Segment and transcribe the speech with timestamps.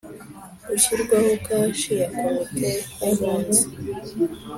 [0.67, 2.71] gushyirwaho kashi ya Komite
[3.03, 3.63] y Abunzi